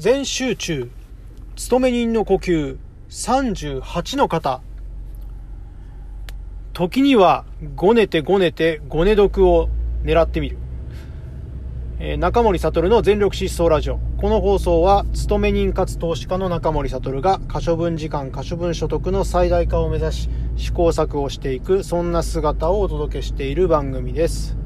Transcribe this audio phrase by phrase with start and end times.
[0.00, 0.90] 全集中
[1.56, 2.78] 勤め人の呼吸
[3.10, 4.62] 38の方。
[6.72, 7.44] 時には
[7.76, 9.68] ごねてごねてごね毒を
[10.02, 10.56] 狙ってみる、
[11.98, 13.98] えー、中森悟の全力疾走ラジオ。
[14.16, 24.56] この放送は勤め人かつ投資家の中森悟が可処分時間可処分所得の最大化を目指し試行錯誤していくそんな姿をお届けしている番組です。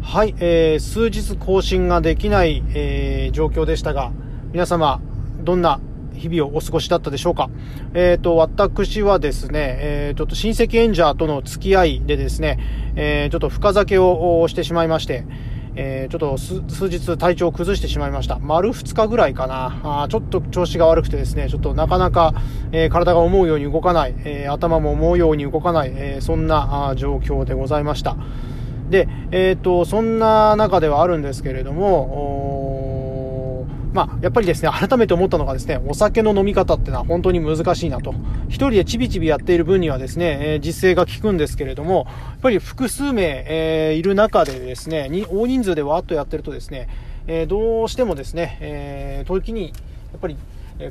[0.00, 4.12] はい、えー、数日更新ができない、えー、状況でしたが
[4.52, 5.00] 皆様
[5.44, 5.80] どんな
[6.12, 7.48] 日々をお過ごしだったでしょうか？
[7.94, 12.58] えっ、ー、と、私はですね、えー、ちょっと親戚演者との付き合いでですね、
[12.96, 15.24] えー、ちょっと深酒をしてしまいまして、
[15.76, 18.40] えー、ちょっと数日体調を崩してしまいました。
[18.40, 20.02] 丸2日ぐらいかな。
[20.02, 22.34] あちょっと調子が悪くてですね、ちょっとなかなか、
[22.72, 28.16] えー、体が思うように動かない、えー、頭も思うように動かない、えそんな状況でございました。
[28.90, 32.59] で、えっ、と、そんな中ではあるんですけれども、
[33.92, 38.14] まあ、やっぱりですね、改めて思ったのがですね、お酒の飲み方ってのは本当に難しいなと。
[38.48, 46.88] 一人でちびちびやっている分にはですね、えー、実践が効くんですけれども、やっぱり複数名、えー、いる中でですね、に大人数でわーっとやってるとですね、
[47.26, 49.68] えー、どうしてもですね、えー、時に、
[50.12, 50.36] やっぱり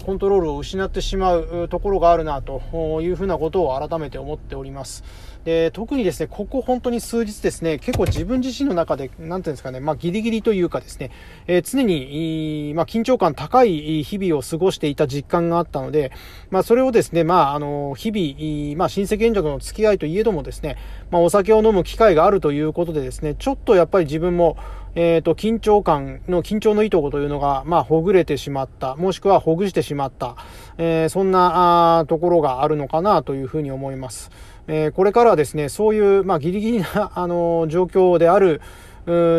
[0.06, 5.04] コントロールを失ってしまうところがあるなというふうなことを改めて思っております。
[5.46, 11.12] で、特にですね、ここ本当に数日ですね、結構自分自身の中で、なんていうんですかね、まあギリギリというかですね、
[11.48, 16.12] えー、常に、まあ緊張感高い日々を過ごしていた実感があったので、
[16.52, 20.78] まあそれをですね、まああの、日々、まあ親戚縁者との付き合いといえどもですね、
[21.10, 24.58] まあお酒を飲む機会があるということでですね、ちょっとやっぱり自分も、
[24.96, 30.36] えっ、ー、と、緊張感の、緊張のいとこというのが、まあ、ほぐれてしまった、もしくはほぐしてしまった、
[30.78, 34.32] えー、そんな、あところがあるのかなというふうに思います。
[34.70, 38.62] え、これからはですね、そういう、まあ、ギリギリな、あの、状況である、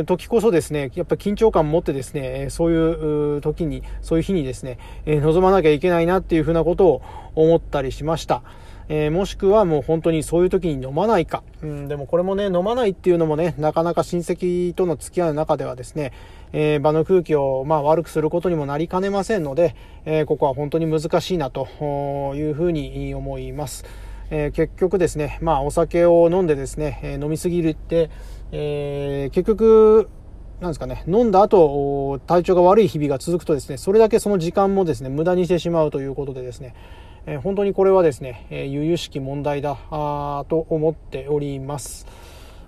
[0.06, 7.02] 時こそですね、やっぱ緊張感を持ってですね、そういう時に、そういう日にですね、えー、臨まなきゃいけないなっていうふうなことを
[7.36, 8.42] 思ったりしました。
[8.88, 11.44] えー、もしくはもう本当にそういう時に飲まないか。
[11.62, 16.12] うん、でもこれもね、飲まないっていうのもね、なかなか親戚との付き合いの中ではですね、
[16.52, 21.68] えー、場の空気をまあ悪くすることにもなりかねませんので、えここは本当に難しいなと
[22.34, 23.84] いうふうに思います。
[24.30, 28.10] え結局ですね、まあお酒を飲んでですね、え飲みすぎるって、
[28.52, 30.08] え、結局、
[30.60, 36.74] なんですかね、飲んだ後、体調が悪い日々が続くとですね、それだけその時間もですね、無駄にしてしまうということでですね、
[37.26, 42.06] え、本当にこれはですね、え、由々しき問題だあと思っております。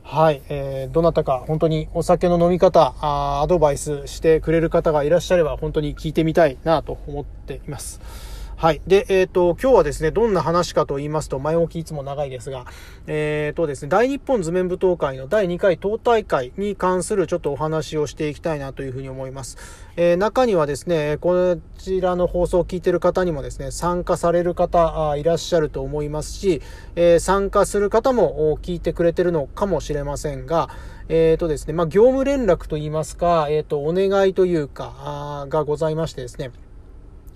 [0.03, 8.32] はい、えー、どなたか本当にお酒の飲み方あアドバイスしてくれる方がいらっしゃれば本当に聞いてみたいなと思っています。
[8.63, 8.83] はい。
[8.87, 12.65] で、えっ、ー、と、今日はですね、どんな話かと言いますと、前置きいつも長いですが、
[13.09, 19.59] えっ、ー、とですね、大日本図面舞踏会の第2回党大会に関するちょっとお話をしていきたいなというふうに思います。
[19.97, 26.63] えー、中にはですね、こちらの放送を聞いている方にもですね、参加される方あいらっしゃると思いますし、
[26.95, 30.69] え参加する方も聞いてくれてるのかもしれませんが、
[31.09, 36.53] えっ、とですね、まあ、業務連絡と言いますか、えっ、と、お願いというか、がございましてですね、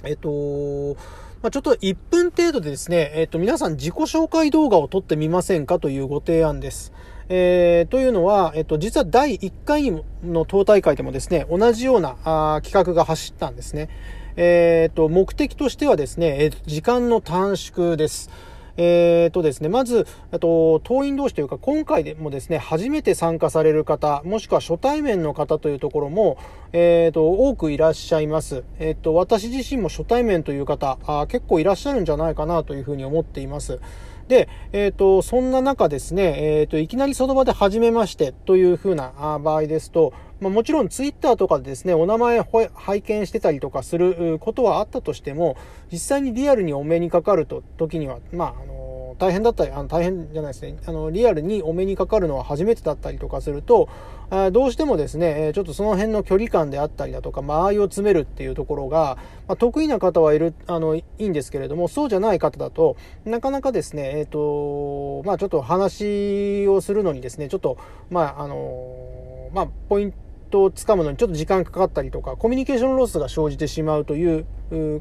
[0.05, 0.97] えっと、
[1.43, 6.93] まあ、ちょっと1分程度でですね、えっと、皆さん自己紹介動画を撮ってみませんかというご提案です。
[7.29, 13.89] えー、というのは、えっと、実は第1回の党大会でもですね、同じようなあ企画が走ったんですね。
[14.37, 18.31] えっ、と、目的としてはですね、えっと、時間の短縮です。
[18.77, 20.07] えー、とですね、まず、
[20.41, 26.39] と、党員同士というか、今回でもですね、初めて参加される方、もしくは初対面の方というところも、
[26.73, 28.65] えー、と、多くいらっしゃいます。
[28.79, 33.81] えっ、と、私自身も初対面という方あ、結構いらっしゃるんじゃないかなというふうに思っています。
[34.29, 42.41] で、えっ、ー、と、そんな中ですね、えっ、ー、と、いきなりその場で始めましてというふうな場合ですと、まあ、もちろんツイッターとかでですね、お名前
[42.75, 45.57] 拝見してたりとかすることはあったとしても、
[45.91, 53.89] 実際にリアルにお目にかかると時には、まあ、あの、大変だったり、あの大変じゃないですね、あの、リアルにお目にかかるのは初めてだったりとかすると、
[54.29, 59.19] あどうしてもですね、ちょっとその辺の距離感であったりだとか、間合いを詰めるっていうところが、
[59.49, 67.79] まあ、得意な方はいる、あの、いいんですけれども、そうじゃない方だと、なかなかですね、えっ、ー、と、まあちょっと話をするのにですね、ちょっと、
[68.11, 70.15] まああの、まあポイン
[70.51, 74.47] トをつかむのにちょっと時間かかったりとか、コミュニケーションロスが生じてしまうという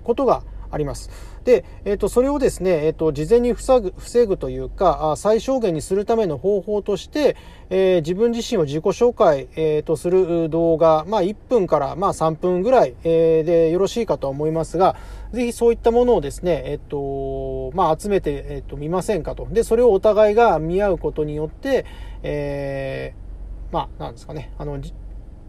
[0.03, 0.43] ことが
[0.75, 1.09] あります。
[1.45, 7.37] で、えっ、ー、と、それをですね、えっ、ー、と、事前に防ぐ、防ぐというか、最小限にするための方法として、
[7.69, 14.97] えー、自分自身を自己紹介、えー、とする動画、まあ、1分から、まあ、3分ぐらい、えー、でよろしいかと思いますが、
[15.31, 19.47] ぜひそういったものをですね、えっ、と、まあ、集めて、えっ、と、見ませんかと。
[19.49, 21.85] で、それをお互いが見合うことによって、
[22.23, 24.79] えー、まあ、なんですかね、あの、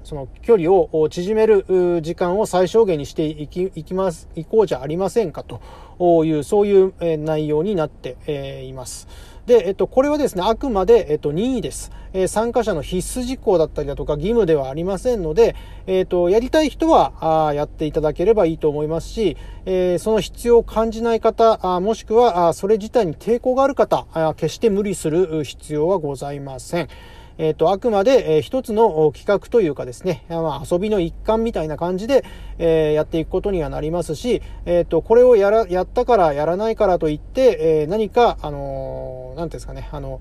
[0.06, 9.08] その距離を縮める時間を最小限にしていきいきますいこうじゃありませんかというそういう内容になっています。
[9.46, 11.92] で、えっと、これはですね、あくまで、えっと、任意です。
[12.12, 15.54] えー、参加者の必須事項だったりだとか義務ではありませんので、
[15.86, 26.88] えっと、やりたい人は、あやっていただければいいと思いますし、えー、その必要を感じない方、あもしくは、あそれ自体に抵抗がある方あ、決して無理する必要はございません。
[27.38, 32.24] えっ、と、あくまで、えー、一つの企画というかですね、まあ、遊びの一環みたいな感じで、
[32.58, 40.20] えー、やっていくことにはなりますし、えっ、と、これをやら、やったからやらないからといって、え何か、あのなんですかね、あの、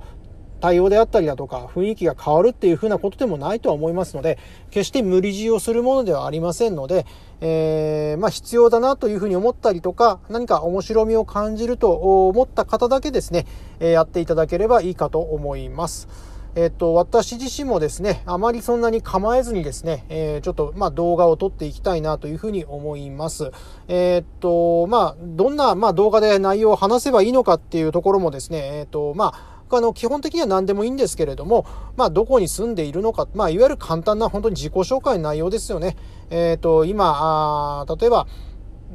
[0.59, 4.39] 対応であったりだとか、雰囲気が変わるっていうふうなことでもないとは思いますので、
[4.71, 7.05] 決して無理強いをするものではありませんので、
[7.41, 11.91] えー、まあ必要だなというふうに思ったりとか、何か面白みを感じると
[12.27, 13.45] 思った方だけですね、
[13.79, 16.34] やっていただければいいかと思います。
[16.55, 23.51] えっと、私自身もですね、あまりそんなに構えずにですね、えー、ちょっと、まあ、動画を撮っていきたいなというふうに思います。
[23.89, 31.65] えー、っと、まあ、どんな、まあ、動画で内容を話せばいいのかっていうところもですね、えー、っと、まあ、あの、基本的には何でもいいんですけれども、
[31.97, 35.97] まあ、どこに住んでいるのか、まあ、いわゆる簡単な本当に自己紹介の内容ですよね。
[36.29, 38.27] えっ、と、今、あ例えば、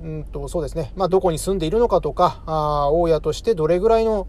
[0.02, 0.92] うんと、そうですね。
[0.96, 4.26] まあ、どこに住んでいるのかとか、あ大家としてどれぐらいの、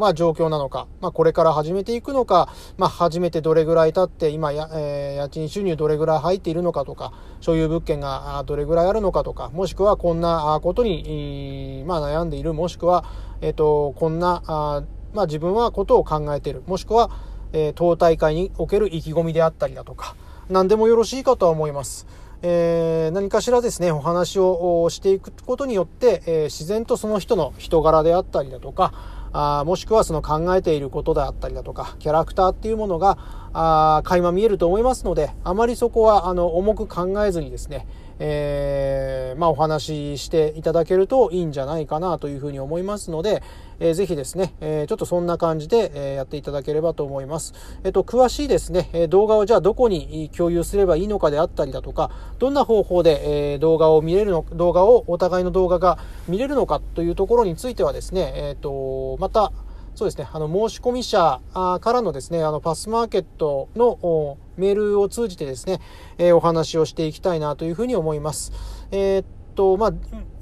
[0.00, 2.48] まあ、状況なのか、まあ、これから始めていくのか、
[2.78, 13.04] まあ、初めてどれぐらい経って、今や、えー、家賃収入どれぐらい入っているのかとか、所有物件がどれぐらいあるのかとか、もしくはこんなことに、まあ、悩んでいる、もしくは、
[13.42, 14.82] えっ、ー、と、こんな、あ
[15.12, 17.10] まあ、自分はことを考えている、もしくは、
[17.52, 20.16] えー、党大会における意気込みであったりだとか、
[20.48, 22.06] 何でもよろしいかとは思います。
[22.44, 28.92] えー、何かしらですね、お話をしていくことによって、えー、自然とその人の人柄であったりだとか、
[29.32, 33.16] あもしくはその考えていることであったりだとか、キャラクターっていうものが、
[33.52, 37.86] あ垣間見えると思いますので、あまりそこは、あの、重く考えずにですね、
[38.18, 43.42] えー、まあ、お話ししていただけるといいんじゃないかなというふうに思いますので、
[43.80, 47.54] えー、ぜひですね、えー、ちょっとそんな感じで、えやっていただければと思います。
[47.84, 55.98] えっ、と、詳しいですね、え動画をじゃあどこに共有すればいいのかであったりだとか、どんな方法で、え動画を見れるの、動画を、お互いの動画が
[56.28, 59.52] 見れるのかというところについてはですね、えっ、と、また、
[59.94, 65.80] そうですね、あの、申し込み者からのですね、あの、パスマーケットのメールを通じてですね、
[66.18, 68.52] え、お話をしていきたいなというふうに思います。
[68.90, 69.92] えー、っと、まあ、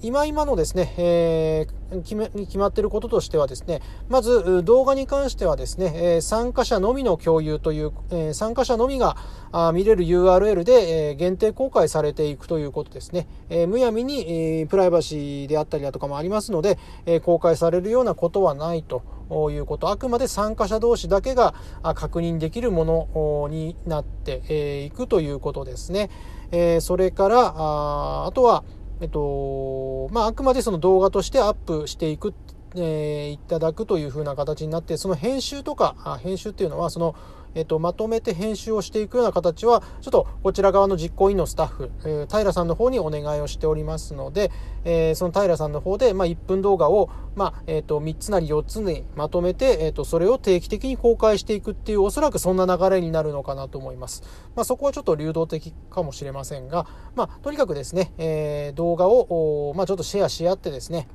[0.03, 9.17] 今今のですね、えー、決め、決まっていることとしてはですね、まず動画に関してはですね、え参加者のみの共有という、え参加者のみが
[9.53, 13.27] あ見れる URL で、え限定公開されていくということですね。
[13.51, 19.03] えむやみに、えプライバシーであったりだとかもありますので、え公開されるようなことはないと。
[19.51, 19.91] いうこと。
[19.91, 21.55] あくまで参加者同士だけが
[21.95, 26.11] 確認できるものになっていくということですね。
[26.53, 28.65] えそれから、ああとは、
[29.01, 32.35] えっと、まあ、あくまでその動画としてアップしていく、
[32.77, 37.15] え、いただくというふうな形になって、その編集とか、編集っていうのは、その、
[37.55, 44.51] えっと、まとめて編集をしていくような形は、ちょっとこちら側の実行委員のスタッフ、えー、平さんの方にお願いをしておりますので、
[44.85, 54.23] えー、その平さんの方で、まあ、1分動画を、まあ、え、ー、と、3つなり4つにまとめて、えっ、と、それを定期的に公開していくっていう、おそらくそんな流れになるのかなと思います。
[54.57, 61.09] まあ、そこはちょっと流動的かもしれませんが、まあ、とにかくですね、え動画を、まあ、ちょっとシェアし合ってですね、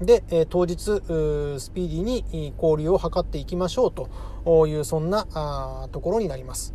[0.00, 6.74] で、え当日、スピーディーに交流を図っていきましょうという、そんなところになります。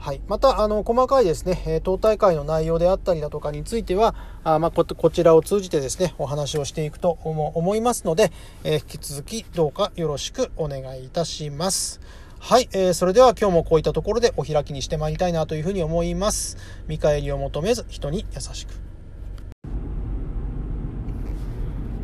[0.00, 0.22] はい。
[0.28, 8.32] また、あの、細かいですね、党大会の内容であったりだとかについては、あまあ、こ、ちらを通じてですね、お話をしていくと思いますので、
[8.64, 12.00] え、引き続きどうかよろしくお願いいたします。
[12.38, 16.56] はい、えー、それでは今日もこういったところでお開きにしてまいりたいなというふうに思います。
[16.88, 18.79] 見返りを求めず、人に優しく。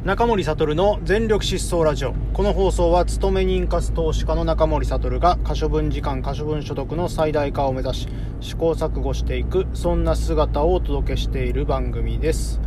[0.06, 2.14] 中森悟の全力疾走ラジオ。
[2.32, 8.08] この放送は勤め人かつ投資家の中森悟が可処分時間可処分所得の最大化を目指し
[8.40, 12.60] 試行錯誤していくそんな姿をお届けしている番組です。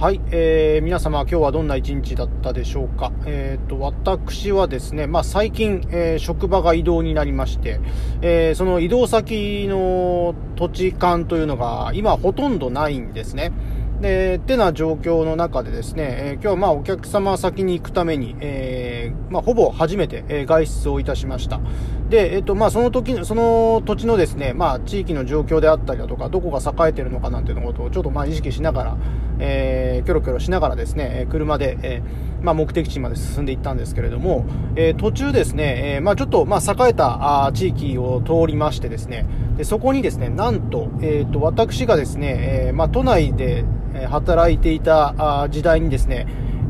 [0.00, 3.12] はい、えー、皆様今日はどんな一日だったでしょうか。
[3.24, 7.78] えっ、ー、と私はですねまあ最近、えー、職場が移動になりまして、
[8.20, 13.52] えー、その移動先の土地勘というのが今ほとんどないんですね。
[14.00, 21.60] で、ってな状況の中でですね、えー、今日はまあお客様先に行くために、えー、まあ、ほぼ初めて、外出をいたしました。
[22.08, 28.96] で、えっと、まあ、その時、その土地のですね、まあ、地域の状況であったりだとか、どこが栄えてるのかなんていうのことをちょっとまあ、意識しながら、
[29.38, 34.44] えー、キョロキョロしながらですね、車で、えー、まあ、目的地まで進んでいったんですけれども、
[34.76, 43.64] えー、途中ですね、えー、まあ、ちょっと、まあ、栄えたあ地域を通りましてですね、でそこにですね、なんと、えっ、と、私がですね、えー、まあ、都内で
[44.10, 46.26] 働いていたあ時代にですね、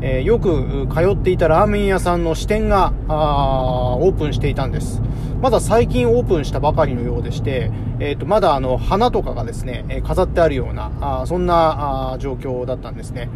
[0.07, 5.01] えー、よく通っていたラーメン屋さんの支店があオープンしていたんです。
[5.41, 13.29] まだ最近オープンしたばかりのようでして、えっ、ー、と、まだあの、花とかがですね、え飾ってあるような、あそんなあ状況だったんですね。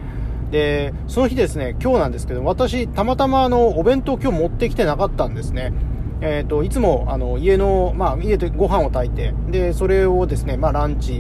[0.52, 5.74] で、その日ですね、今日なんですけど、私、たまたまあの、お弁当今日持ってきてなかったんですね。
[6.22, 11.14] えっ、ー、と、いつも、あの、家の、まあ、家でご飯を炊いて、で、それをですね、まあ、ランチ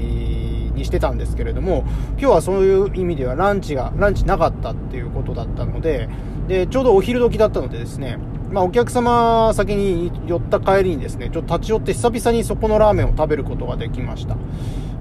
[0.79, 6.09] にしてたんですけれども、今日はそういう意味ではランチが、ランチなかったっていうことだったので、
[6.47, 8.17] で、ちょうどお昼時だったのでですね、
[8.51, 14.35] まあ、お客様先に寄った帰りにですね、ちょっと立ち寄って久々にそこのラーメンを食べることができました。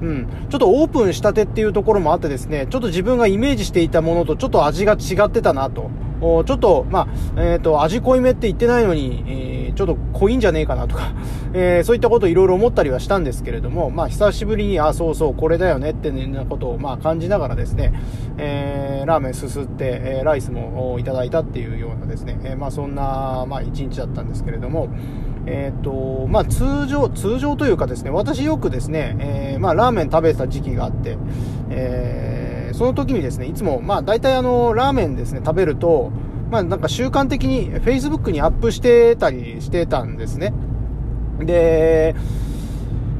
[0.02, 0.28] うん。
[0.50, 5.90] ちょっとオープンしたてっていうところもあってですね、ちょっと自分がイメージしていたものとちょっと味が違ってたなと。
[6.20, 11.12] ちょっと、まあ、えっ、ー、と、味濃いめって言ってないのに、えー、ちょっと濃いんじゃねえかなとか、
[11.54, 17.92] えー、そういったことをいろいろ思ったりはしたんですけれども、まあ、久しぶりに、あ、そうそう、これだよねってなことを、まあ、感じながらですね、
[18.38, 24.88] えー、ラーメンすすって、えー、ライスもいただいたっていうようなですね、え、まあ、そんな、まあ、一日だったんですけれども、
[25.46, 31.16] えっ、と、まあ、通常、通常というかですね、私よくですね、え、まあ、ラーメン食べてた時期があって、
[31.70, 36.10] え、その時にですね、いつも、まあ、大体あの、ラーメンですね、食べると、
[36.50, 40.52] まあなんか習慣的に Facebook にアップしてたりしてたんですね。
[41.40, 42.14] で、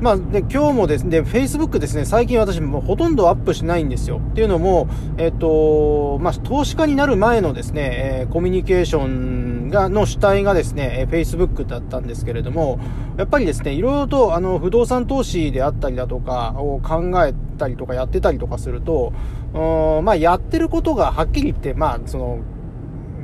[0.00, 4.20] まあ、で、今日もですね、Facebook ですね、最近私もほとんどアップしないんですよ。
[4.20, 12.78] っていうのも、えっと、まあ、投資家になる前のですね、えー、コミュニケーションが、の主体がですねえ、Facebook だったんですけれども、
[13.16, 19.12] やっぱりですね、いろいろと、あの、不動産投資であったりだとかを考えたりとかやってたりとかすると、
[19.52, 22.38] うん、まあ、やってることがはっきり言って、まあ、その、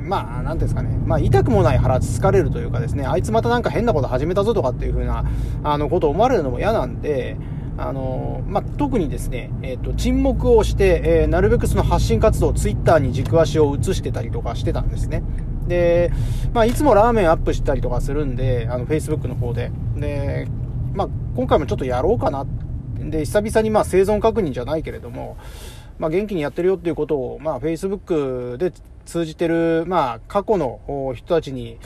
[0.05, 5.25] まあ、なんですかね、まあ、痛くもない腹つつかれるというかですね、あいつまたなんか変なこと始めたぞとかっていう風な、
[5.63, 7.37] あの、ことを思われるのも嫌なんで、
[7.77, 15.23] あの、まあ、特にですね、えっ、ー、と、沈黙をして、えー、なるべくその発信活動、ツイッターに軸足を移してたりとかしてたんですね。
[15.67, 16.11] で、
[16.53, 19.71] まあ、いつもラーメンアップしたりとかするんで、あの、Facebook の方で。
[19.97, 20.47] で、
[20.93, 22.45] まあ、今回もちょっとやろうかな。
[22.97, 25.35] で、久々にま、生存確認じゃないけれども、
[25.99, 28.71] まあ、元気にやってるよっていうことを、まあ、Facebook で
[29.05, 31.77] 通じてる、まあ、過去の人たちに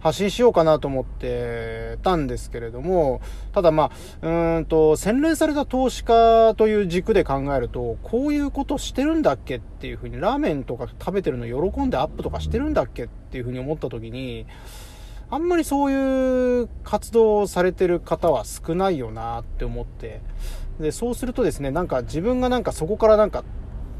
[0.00, 3.20] 発信しようかなと思ってたんですけれども、
[3.52, 3.90] ただま
[4.22, 14.46] あ、うんと、洗練された投資家という軸で考えると、こういうことしてるんだっけっていうふうに、ラーメンとか食べてるの喜んでアップとかしてるんだっけっていうふうに思った時に、
[15.30, 20.20] あんまりそういう活動をされてる方は少ないよなって思って、
[20.80, 23.44] で、そうするとですね、なんか自分がなんかそこからなんか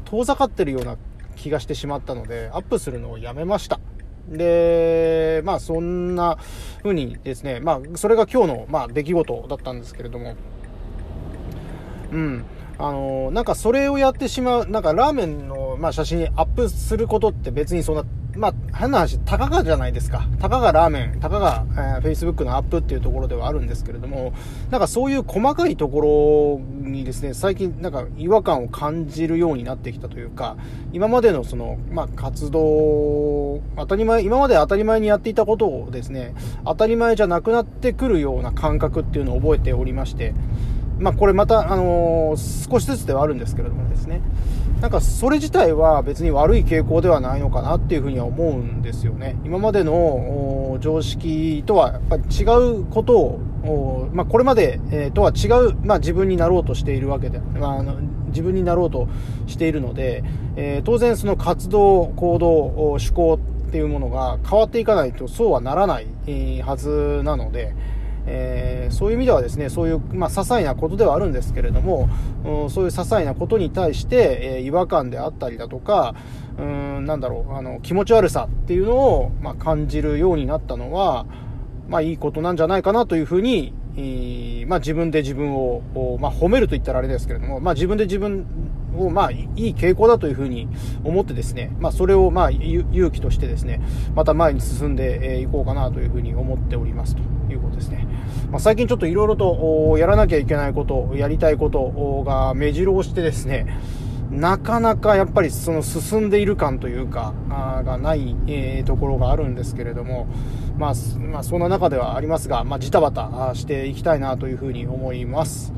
[0.05, 0.97] 遠ざかってるような
[1.39, 3.79] 気がしてしまったので、アップするのをやめました。
[4.27, 6.37] で、まあそんな
[6.83, 10.35] 風にですね、まあそれが今日の、まあ、出来事だったんですけれども、
[12.11, 12.45] うん。
[12.77, 18.03] あの、なんかそれをやってしまう、なんかラーメンの、まあ、写真アップすることって別にそんな
[18.39, 20.25] まあ、変な話、たかがじゃないですか。
[20.39, 24.31] たかがラーメン、たかが、えー、Facebook のアップっていうところではあるんですけれども、
[24.71, 30.55] なんかそういう細かいところにですね、最近なんか違和感を感じるようになってきたというか、
[30.93, 40.33] 今までのその、まあ、活動、当たり前、今まで当たり前にやっていたことをですね、当たり前じゃなくなってくるような感覚っていうのを覚えておりまして、
[40.97, 44.21] まあ、これまた、あのー、少しずつではあるんですけれどもですね。
[44.81, 49.35] なんかそれ自体は別に悪い傾向ではないのかなっていうふうには思うんですよね。
[49.43, 57.95] 今までの常識とはやっぱり違うことを、まあ、これまで、えー、とは違う、まあ、自分になろうとしているわけで、まあ、あの
[58.27, 59.09] 自分になろうと
[59.47, 60.23] しているので、
[60.55, 67.75] えー、当然その活動、行動、思考っていうものが変わっていかないとそうはならない、えー、はずなので、
[68.31, 72.07] えー、そういう意味ではですね、そういう、まあ、些細なことではあるんですけれども、
[72.45, 76.13] うん、そういう些細なことに対して、えー、違和感であったりだとか、
[76.59, 81.25] うん、なんだろう、あの、気持ち悪さっていうのを、まあ、感じるようになったのは、
[81.87, 85.81] まあ、いいことなんじゃないかなというふうに、えー、まあ、自分で自分を、
[86.19, 88.45] まあ、褒めると言ったらあれですけれども、まあ、自分で自分
[88.95, 90.67] を、まあ、いい傾向だというふうに
[91.03, 93.81] 思ってですね、まあ、それを、まあ、勇気としてですね、
[94.15, 97.21] また前に進んでいこうかなというふうに思っておりますと
[97.51, 98.07] いうことですね。
[98.51, 103.67] まあ、最近ちょっといろいろとやらなきゃいけないこと、やりたいことが目白押してですね、
[104.31, 110.27] なかなかやっぱりその進んでいる感というか、あがない、えー、ところがあるんですけれども、
[110.77, 115.73] まあ、まあ、そんな中ではありますが、まあ、ジタバタしていきたいなというふうに思います。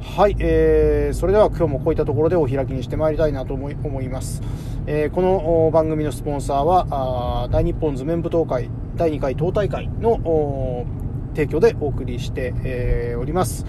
[0.00, 4.40] はい、えー、それでは今日もこういったところでお開きにしてまいりたいなと思い思います。
[4.86, 10.84] えー、この番組のスポンサーは、あ大日本図面舞踏会第2回党大会の
[11.34, 13.66] 提供でお送りして、え、おります。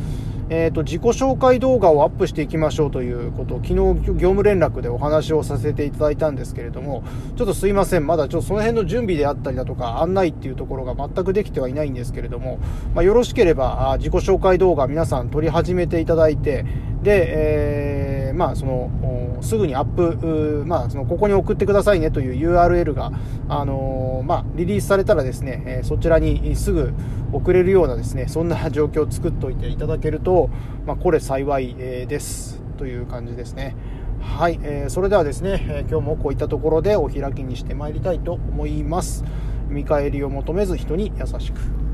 [0.50, 7.04] えーと、自己紹介動画をアップしていきましょうということを昨日業務連絡でお話をさせていただいたんですけれども
[7.36, 12.60] ちょっとすいませんまだちょっとその辺の準備であったりだとか案内っていうところが全くできてはいないんですけれども、
[12.94, 16.64] まあ、よろしければ自己紹介動画皆さん撮り始めていただいて
[17.02, 23.12] で、えー、まあそのすぐにアップ、まあ、そのここに送ってくださいねという URL が、
[23.48, 26.94] あの、まあ、リリースされたらですね、えそちらにすぐ
[27.32, 30.50] 送れるようなですね、そんな状況を作っておいていただけると、
[30.86, 33.76] まあ、これ幸い、えですという感じですね。
[34.20, 39.24] はい、えー、それではですね、え今日もこういったところでお開きにしてまいりたいと思います。
[39.70, 41.85] 見返りを求めず人に優しく。